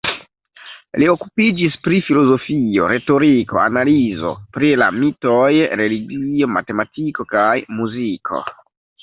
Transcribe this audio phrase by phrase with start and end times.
[1.01, 8.43] Li okupiĝis pri filozofio, retoriko, analizo pri la mitoj, religio, matematiko kaj muziko.